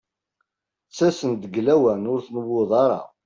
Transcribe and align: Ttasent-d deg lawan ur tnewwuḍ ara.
Ttasent-d 0.87 1.41
deg 1.43 1.55
lawan 1.65 2.09
ur 2.13 2.19
tnewwuḍ 2.25 2.71
ara. 2.83 3.01